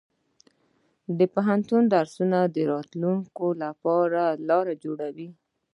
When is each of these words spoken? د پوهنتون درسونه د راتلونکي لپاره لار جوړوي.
د 1.17 1.19
پوهنتون 1.33 1.83
درسونه 1.95 2.39
د 2.55 2.57
راتلونکي 2.73 3.45
لپاره 3.63 4.21
لار 4.47 4.67
جوړوي. 4.83 5.29